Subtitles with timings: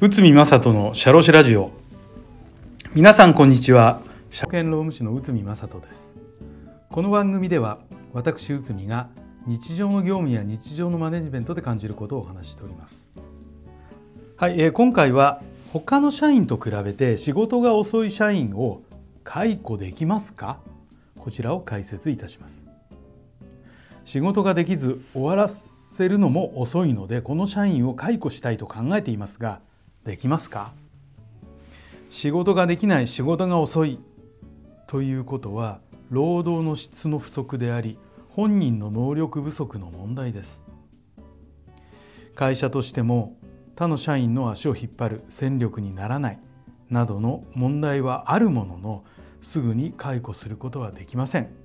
[0.00, 1.70] 内海正人のシャロシラジオ。
[2.92, 4.00] 皆さんこんにちは。
[4.30, 6.16] 社保労務士の内海正人です。
[6.88, 7.78] この番組では
[8.12, 9.08] 私内海が
[9.46, 13.08] 日常の業務や日常のマネジメントで感じることをお話しております。
[14.36, 15.42] はい、えー、今回は
[15.72, 18.82] 他の社員と比べて仕事が遅い社員を
[19.22, 20.58] 解雇できますか？
[21.20, 22.66] こちらを解説いたします。
[24.04, 29.60] 仕事ができず終わらせるのも遅いのでこの社員を解雇したいと考えていますが
[30.04, 30.72] できますか？
[32.10, 33.98] 仕事ができない仕事が遅い
[34.86, 40.64] ということは労働の質の不足であり本人の能力不足の問題です。
[42.34, 43.36] 会社としても
[43.76, 46.40] 他の社員の足を引っ張る戦力にならない
[46.90, 49.04] などの問題はあるものの
[49.40, 51.61] すぐに解雇することはできません。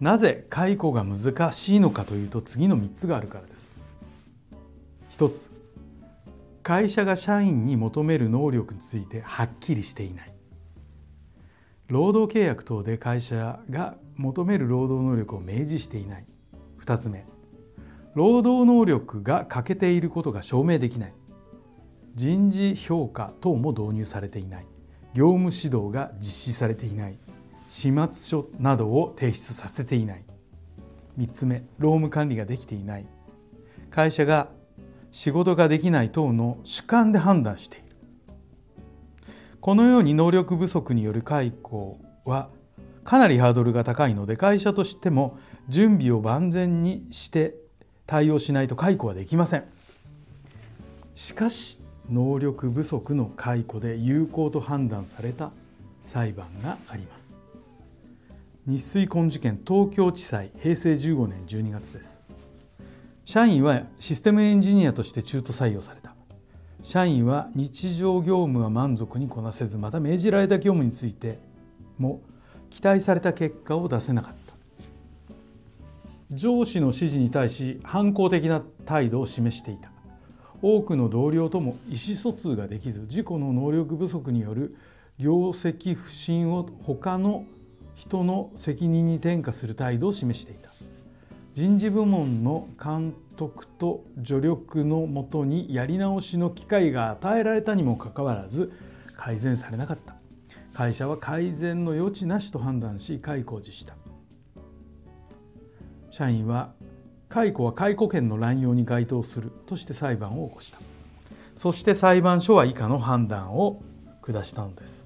[0.00, 3.72] なぜ解雇が難しいのかというと次の3つがあるからです。
[5.12, 5.50] 1つ
[6.62, 10.34] 会社が社員に求める能力についてはっきりしていない。
[11.88, 16.26] 労働契約等で会社が求める労働能力を明示していない。
[16.80, 17.24] 2つ目
[18.14, 21.14] 労働能力が欠けていることが証明できない。
[22.14, 24.66] 人事評価等も導入されていない。
[25.14, 27.18] 業務指導が実施されていない。
[27.68, 30.24] 始末書などを提出させていない。
[31.18, 33.08] 3つ目労務管理ができていない。
[33.90, 34.50] 会社が
[35.10, 37.86] 仕事ができない等の主観で判断している。
[39.60, 42.50] このように能力不足による解雇は
[43.02, 47.54] かなりハードルが高いので会社としても準備を万全にして
[48.06, 49.64] 対応しないと解雇はできません。
[51.14, 55.50] しかし能力不足の解雇で有効と判断された
[56.02, 57.45] 裁判があります。
[58.68, 62.20] 日水根事件東京地裁平成15年12月です。
[63.24, 66.16] 社員はシステムエンジニアとして中途採用された。
[66.82, 71.38] 社員は日常業務は満足にこなせずまた命じられた業務について
[71.96, 72.22] も
[72.68, 74.36] 期待された結果を出せなかった。
[76.34, 79.92] 上司の指示に対し反抗的な態度を示していた。
[80.60, 84.76] 多くの同僚とも意思疎通ができず自己の能力不足による
[85.20, 87.44] 業績不振を他の
[87.96, 90.70] 人の責任に転嫁する態度を示していた。
[91.54, 98.70] 人事部門の監督と助力のもとにやり直しの機会が与えられたにもかかわらず
[99.16, 100.14] 改善されなかった。
[100.74, 103.96] 会社は改善の余地なしと判断し解雇を辞した。
[106.10, 106.74] 社員は
[107.30, 110.78] 解雇は解雇権の乱用に該当するとして裁判を起こした。
[111.54, 113.82] そして裁判所は以下の判断を
[114.20, 115.05] 下したのです。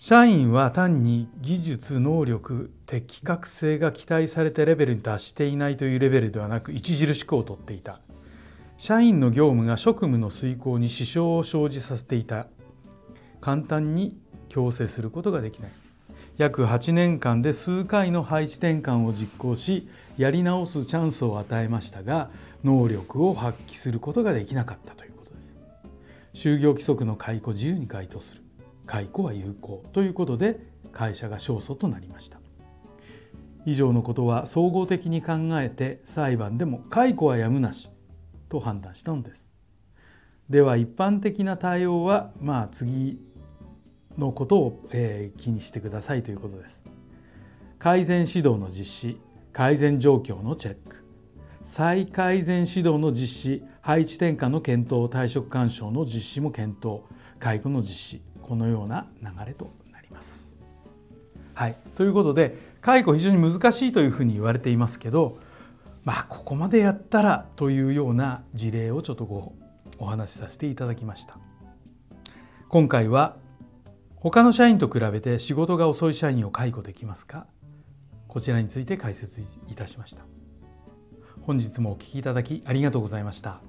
[0.00, 7.98] 社員は単に技術能力適格性が期待されたレベルに達していないというレベルではなく著しくを取っていた。
[8.76, 12.46] 社員の業務が職務の遂行に支障を生じさせていた。
[13.40, 14.16] 簡単に
[14.48, 15.72] 強制することができない。
[16.36, 22.30] 約8年間で数回の配置転換を実行しやり直すチャンスを与えましたが
[22.62, 26.46] 能力を発揮することができなかったということです。
[26.48, 28.47] 就業規則の解雇自由に該当する。
[28.88, 30.58] 解雇は有効ということで
[30.90, 32.40] 会社が勝訴となりました。
[33.66, 37.90] 以上のことは総合的に考えて裁判でも解雇はやむなし
[38.48, 39.50] と判断したのです。
[40.48, 43.20] では一般的な対応はまあ次
[44.16, 46.84] のことを、えー、気にしてくださいということです。
[47.78, 49.20] 改善指導の実施
[49.52, 51.04] 改善状況のチェック。
[51.62, 57.02] 再改善指導の実施配置転換の検討退職勧奨の実施も検討。
[57.38, 60.58] 解雇の実施このような流れとなります。
[61.54, 65.38] はい、ということで解雇非常に難しいというふうに言われていますけど
[66.04, 69.54] まあここまでやったらというような事例をちょっとご
[69.98, 71.38] お話しさせていただきました。
[72.68, 73.36] 今回は
[74.14, 77.46] 他の社員と比べて仕事が遅い社員を解雇できますか？
[78.28, 80.22] こちらについて解説いたしました。
[81.42, 83.60] 本日もお聴きいただきありがとうございました。